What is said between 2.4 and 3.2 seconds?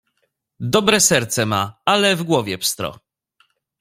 pstro..."